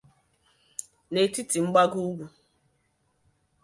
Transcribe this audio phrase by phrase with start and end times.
[1.11, 2.25] n'etiti mgbago ugwu